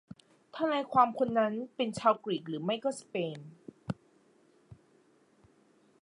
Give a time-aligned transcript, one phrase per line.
[0.55, 3.37] ทนายความคนนั้นเป็นชาวกรีกหรือไม่ก็สเปน